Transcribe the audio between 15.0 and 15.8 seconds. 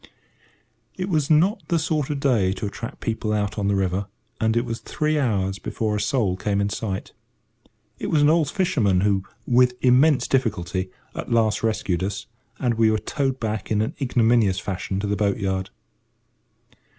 to the boat yard.